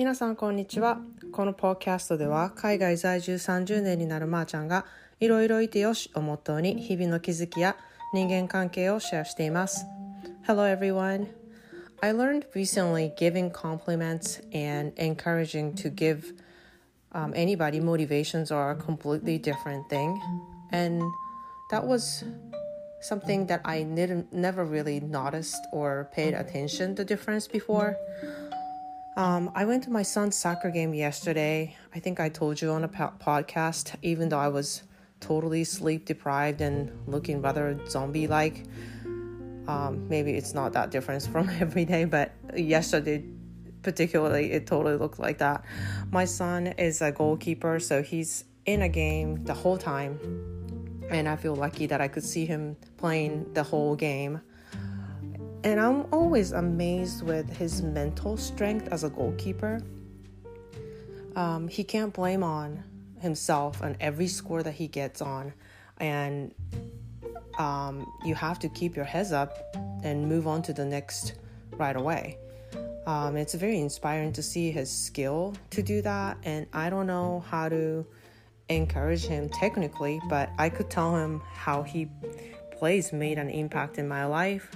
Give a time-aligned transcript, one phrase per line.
[0.00, 1.00] 皆さんこんにちは
[1.32, 4.84] このポッキャストでは海外在住30年になるまーちゃんが
[5.20, 7.76] いろいろいてよしをモットーに日々の気づきや
[8.12, 9.86] 人間関係をシェアしています
[10.46, 11.28] Hello everyone
[12.02, 16.34] I learned recently giving compliments and encouraging to give
[17.12, 20.20] um, anybody motivations are a completely different thing
[20.72, 21.02] and
[21.70, 22.22] that was
[23.00, 27.96] something that I didn't, never really noticed or paid attention the difference before.
[29.17, 31.75] Um, I went to my son's soccer game yesterday.
[31.93, 34.83] I think I told you on a po- podcast, even though I was
[35.19, 38.63] totally sleep deprived and looking rather zombie like.
[39.67, 43.23] Um, maybe it's not that different from every day, but yesterday,
[43.83, 45.65] particularly, it totally looked like that.
[46.09, 50.19] My son is a goalkeeper, so he's in a game the whole time
[51.11, 54.41] and I feel lucky that I could see him playing the whole game.
[55.63, 59.81] And I'm always amazed with his mental strength as a goalkeeper.
[61.35, 62.83] Um, he can't blame on
[63.19, 65.53] himself on every score that he gets on,
[65.99, 66.53] and
[67.59, 71.35] um, you have to keep your heads up and move on to the next
[71.73, 72.37] right away.
[73.05, 77.43] Um, it's very inspiring to see his skill to do that, and I don't know
[77.47, 78.05] how to
[78.67, 82.09] encourage him technically, but I could tell him how he
[82.71, 84.71] plays made an impact in my life.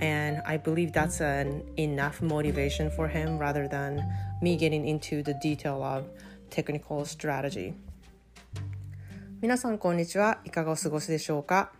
[0.00, 4.02] And I believe that's an enough motivation for him rather than
[4.42, 6.04] me getting into the detail of
[6.50, 7.74] technical strategy.
[9.40, 10.40] 皆さんこんにちは。
[10.44, 11.72] いかがお過ごしでしょうか？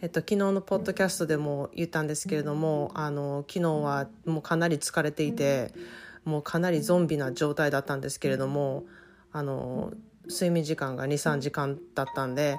[0.00, 5.72] えっと、昨日のポッドキャストでも言ったんですけれどもあの昨日はもうかなり疲れていて
[6.24, 8.84] もうかなりゾンビな状態だったんですけれども
[9.32, 9.92] あの
[10.28, 12.58] 睡眠時間が23時間だったんで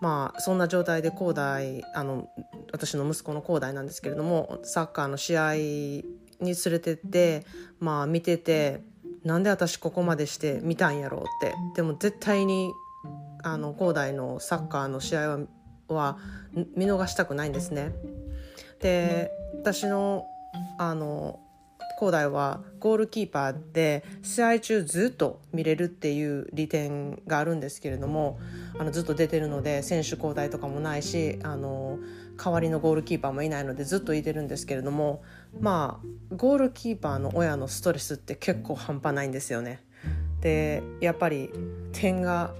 [0.00, 2.28] まあそんな状態で広大あの
[2.72, 6.04] 私の息子の広大なんですけれどもサッカーの試合に
[6.40, 7.44] 連れてって
[7.78, 8.82] まあ見てて
[9.24, 12.72] なんで私ここまでして見たんやろうってでも絶対に
[13.42, 15.46] あの広大のサッカーの試合
[15.88, 16.18] は
[16.74, 17.92] 見逃したくないんですね。
[18.80, 19.30] で
[19.60, 20.26] 私の
[20.78, 21.40] あの
[21.98, 28.38] 広大はゴールキーパーで試合中ずっと見れるっていう利点があるんですけれども
[28.80, 31.98] あのずっと出てるので選手交代とかもないしあの
[32.42, 35.22] 代わりのゴールキーパーもいないのでずっといてるんですけれども
[35.60, 39.84] まあゴールキーパーの親のストレスって結構半端ないんですよね。
[40.40, 41.50] でやっぱり
[41.92, 42.54] 点が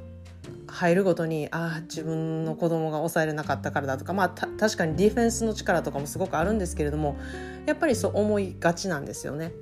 [0.67, 7.17] 入るごとにああ自分の子供が抑えれなかったからだとかまあ確かにディフェンスの力とかもすごくあるんですけれども
[7.65, 9.53] やっぱりそう思いがちなんですよね。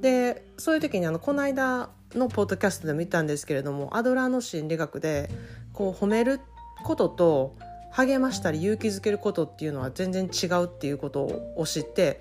[0.00, 5.30] でそういう時にあのこの間のポッドキャストでも言ったんですけれどもアドラーの心理学で
[5.76, 6.40] こう褒める
[6.84, 7.54] ことと
[7.92, 11.22] 励ましたり勇気づけることっていうのは全然違うっていうこと
[11.56, 12.20] を知って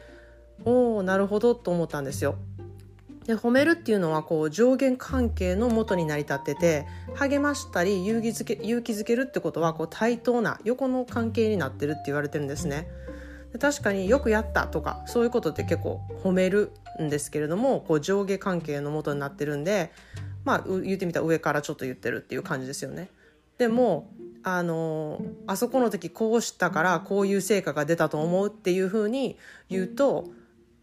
[0.63, 2.35] おおなるほどと思ったんですよ。
[3.25, 6.85] で褒めるっていうのはこう上限関係のもとに成り立ってて
[7.15, 12.87] 励ましたり勇気づけ勇気づけるってことはこう対等な横の関係になってるって言われてるんですね。
[13.51, 19.91] で確かによくやったとかそういうことって結構褒めるんですけれどもこう上下関係のもとになってるんで
[20.43, 23.09] まあ言ってみたら上からちょっと言ってるっていう感じですよね。
[23.57, 24.11] でも
[24.43, 29.37] あのあそこの時こうしたからこういう成果が出たと思うっていうふうに
[29.69, 30.29] 言うと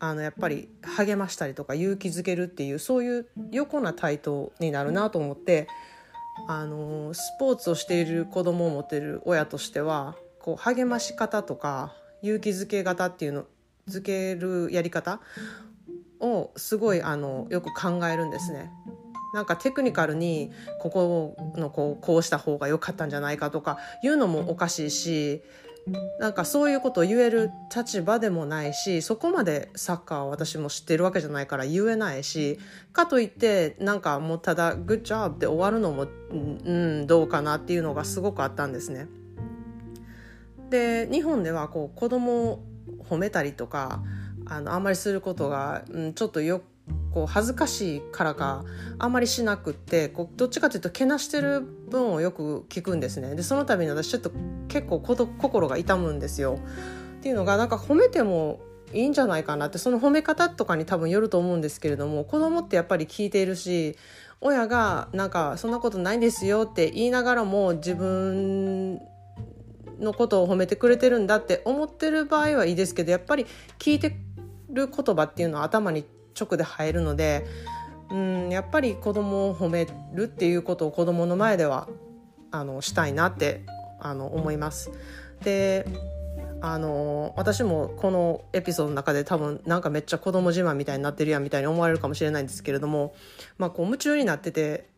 [0.01, 5.69] あのやっぱり励ましたりとか勇気づけるっていうそういう横な対等になるなと思って
[6.49, 13.45] あのスポーツをしている子供を持っている親としてはこう励まし方とか勇気づけ方っていうの
[13.89, 15.21] づけるやり方
[16.19, 18.71] をすごいあのよく考えるんですね。
[19.33, 25.43] なんかテクニカルにここのこうこうした方が良かったんじゃないかとかいうのもおかしいし
[26.21, 32.59] なんかそういうことを言える立場でもないしそこまでサッカーを私も知ってるわけじゃないから言えないし
[32.93, 39.09] かといってなんかもうただ「グッジョブ」で終わるのもうんどうかなっていうのがすごくあったんですね。
[40.71, 42.65] で日本ではこう子供を
[43.11, 44.03] 褒めたりとか
[44.47, 46.63] あのあんまりすることが、うん、ちょっとよ
[47.13, 48.65] こう恥ずかしいからか
[48.99, 54.33] あんまりしなくってこうどっちかというとけなしてる分をよく聞くんですねでその度に私ちょっと
[54.69, 56.59] 結構心が痛むんですよ。
[57.19, 58.61] っていうのがなんか褒めても
[58.93, 63.97] いいんじゃないかなってその褒め方とかに多分よると思うんですけれども子供ってやっぱり聞いているし
[64.41, 69.01] 親がなんかそんなことないんですよって言いながらも自分
[70.01, 73.47] のことを褒めてくれてるんだって思ってる場合はいいですけどやっぱり
[73.79, 74.17] 聞いて
[74.71, 76.05] る言葉っていうのは頭に
[76.39, 77.47] 直で入るので
[78.11, 81.89] うんやっぱり子供を褒めるっていうことを子供の前では
[82.51, 83.65] あのしたいなって
[83.99, 84.91] あの思います。
[85.43, 85.87] で
[86.65, 93.15] あの私もこのエピソードの中で多分なんかめっちゃ子供自慢みたいになってるやんみたいに思われるかもしれないんですけれども、
[93.59, 94.89] まあ、こう夢中になってて、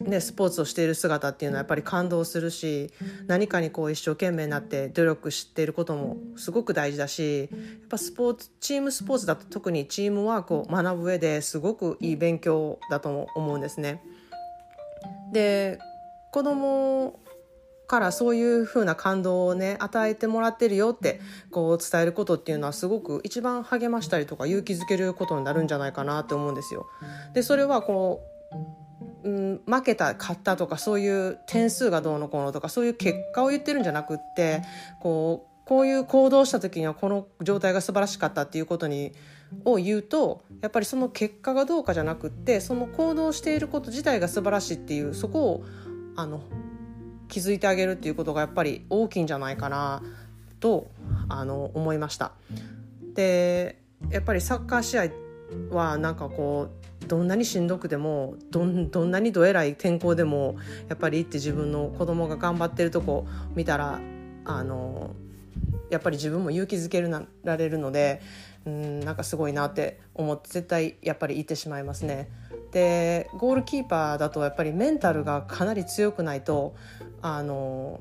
[0.00, 2.90] ね、スポーツをしている姿っていうのはやっぱり感動するし
[3.26, 14.02] 何かにこう一生懸命になって努力していることもすごく大事だしやっぱスポーツチームスポーツだと特にチームワークを学ぶ上ですごくいい勉強だと思うんですね。
[15.32, 15.78] で
[16.32, 17.20] 子供
[17.86, 21.20] からそういう風な感動をね与えてもらってるよって
[21.50, 26.86] こう伝えることっていうのはすごく一番励ましたりとか勇気づけることになるんじゃないかなって思うんですよ。
[27.34, 28.83] でそれはこう、
[29.24, 34.62] うん、負けた勝ったとかそういう点数がどうのこうのとかそういう結果を言ってるんじゃなくって
[35.00, 39.12] こうこういう行動した時にはこの状態が素晴らしかったっていうことに
[39.64, 45.64] を言うとやっぱりその結果がどうかじゃなくってその行動していること自体が素晴らしいっていうそこを
[46.16, 46.42] あの
[47.28, 50.02] 気づいてあげるっていうことがやっぱり大きいんじゃないかな
[50.60, 50.90] と
[51.28, 52.32] あの思いました。
[53.14, 53.80] で
[54.10, 55.23] やっぱりサッカー試合
[55.70, 56.68] はなんかこ
[57.02, 60.56] うどんなにしんどくでもどんどんなにどえらい天候でも
[60.88, 64.00] やっぱり行って自分の子供が頑張ってるとこ見たら
[64.44, 65.14] あの
[65.90, 68.22] やっぱり自分も勇気づけるなられるので
[68.66, 72.28] うんなんかすごいなって思って絶対やっぱり行ってしまいますね。
[72.72, 76.74] でゴールキーパーだとやっぱりメンタルがかなり強くないと
[77.22, 78.00] あの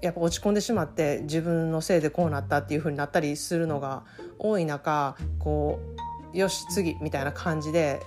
[0.00, 4.04] やっぱ落ち込んでしまって自分のせいでこうなったっていう風になったりするのが
[4.38, 8.00] 多い中こうよし次みたいな感じで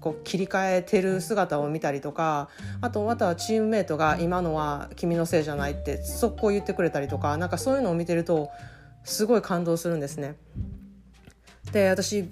[0.00, 2.48] こう切り替えてる姿を見たりとか
[2.80, 8.50] あとまたはチームメートが今のは君のせいじゃないって速攻言ってくれたりとかなんかそういうのを見てると
[9.04, 10.36] すごい感動するんですね。
[11.72, 12.28] で私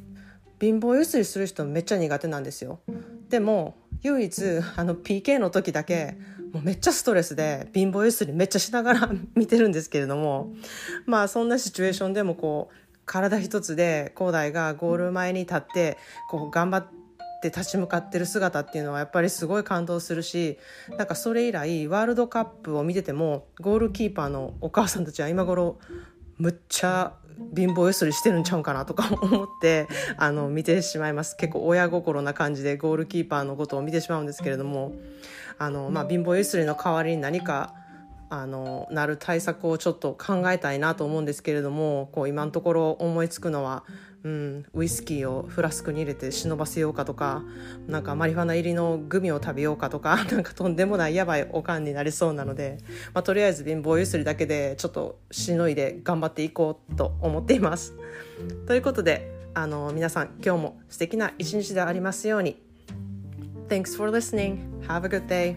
[0.61, 2.81] 貧乏ゆすりする人めっちゃ苦手なんですよ。
[3.29, 4.43] でも唯一
[4.77, 6.17] あの PK の時だけ
[6.53, 10.53] もうめっちゃストレスで貧乏ゆすりめっちゃしながら 見てるんですけれども
[11.07, 15.99] まあそんなシチュエーションでもこう体一つで広大がゴール前に立って
[16.29, 16.89] こう頑張っ
[17.43, 20.59] て立ち向かってる姿っていうのはやっぱりすごい感動するし
[20.97, 25.81] なんかそれ以来ワールドカップを見ててもゴールキーパーのお母さんたちは今頃
[26.39, 27.15] むっちゃ
[27.57, 31.37] 貧乏ゆすりしてるんちゃうかなとか思って あの見てしまいます。
[31.37, 34.93] 結構親心な感じでゴールキーパーのことを見てしまうんですけれども
[35.59, 37.75] あの、まあ、貧乏ゆすりの代わりに何か
[38.31, 43.83] あのなる対策をちょっと考えたいなと思うんですけれどもこう今のところ思いつくのは、
[44.23, 47.43] うん、ウイスキーをフラスクに入れて忍ばせようかとか
[47.89, 52.79] なんかマリファナ入りのグミを食べようかとか なんかとんでもないやばいおかんになりそうなので、
[53.13, 57.95] まあ、とりあえず貧乏ゆすりだけでちょっとしのいで頑張っていこうと思っています。
[58.67, 62.63] ということであの皆さん今日も素敵な一日でありますように。
[63.69, 64.83] Thanks for listening.
[64.89, 65.57] Have a good day.